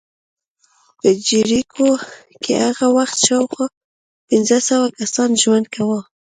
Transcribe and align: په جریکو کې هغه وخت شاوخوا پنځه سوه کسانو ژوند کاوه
په 0.99 1.09
جریکو 1.27 1.89
کې 2.43 2.53
هغه 2.65 2.87
وخت 2.97 3.17
شاوخوا 3.25 3.65
پنځه 4.29 4.57
سوه 4.67 4.85
کسانو 4.97 5.35
ژوند 5.43 5.65
کاوه 5.73 5.99